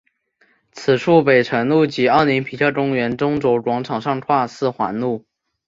[0.71, 5.27] 此处北辰路及奥林匹克公园中轴广场上跨四环路。